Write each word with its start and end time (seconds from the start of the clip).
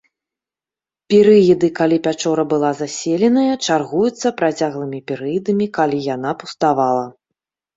Перыяды, 1.13 1.67
калі 1.79 1.97
пячора 2.07 2.45
была 2.55 2.71
заселеная, 2.81 3.53
чаргуюцца 3.65 4.27
працяглымі 4.41 4.99
перыядамі, 5.13 5.65
калі 5.81 5.97
яна 6.15 6.31
пуставала. 6.41 7.05